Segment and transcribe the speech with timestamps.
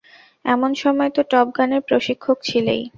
[0.45, 2.83] একসময় তো টপ গানের প্রশিক্ষক ছিলেই।